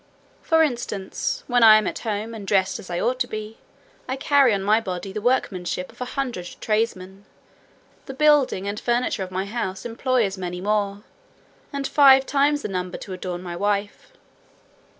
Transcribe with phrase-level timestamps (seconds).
[0.41, 3.59] For instance, when I am at home, and dressed as I ought to be,
[4.09, 7.25] I carry on my body the workmanship of a hundred tradesmen;
[8.07, 11.03] the building and furniture of my house employ as many more,
[11.71, 14.11] and five times the number to adorn my wife."